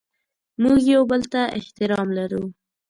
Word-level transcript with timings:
موږ 0.61 0.77
یو 0.93 1.03
بل 1.11 1.21
ته 1.33 1.41
احترام 1.59 2.07
لرو. 2.17 2.43